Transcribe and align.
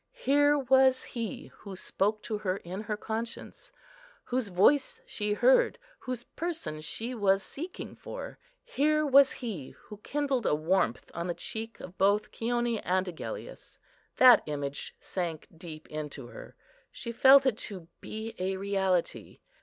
Here 0.17 0.57
was 0.57 1.03
He 1.03 1.51
who 1.59 1.75
spoke 1.75 2.23
to 2.23 2.39
her 2.39 2.57
in 2.57 2.81
her 2.81 2.97
conscience; 2.97 3.71
whose 4.23 4.47
Voice 4.47 4.99
she 5.05 5.33
heard, 5.33 5.77
whose 5.99 6.23
Person 6.23 6.81
she 6.81 7.13
was 7.13 7.43
seeking 7.43 7.95
for. 7.95 8.39
Here 8.63 9.05
was 9.05 9.31
He 9.31 9.69
who 9.77 9.97
kindled 9.97 10.47
a 10.47 10.55
warmth 10.55 11.11
on 11.13 11.27
the 11.27 11.35
cheek 11.35 11.79
of 11.79 11.99
both 11.99 12.31
Chione 12.31 12.81
and 12.83 13.07
Agellius. 13.07 13.77
That 14.17 14.41
image 14.47 14.95
sank 14.99 15.47
deep 15.55 15.87
into 15.91 16.25
her; 16.29 16.55
she 16.91 17.11
felt 17.11 17.45
it 17.45 17.59
to 17.59 17.87
be 18.01 18.33
a 18.39 18.57
reality. 18.57 19.41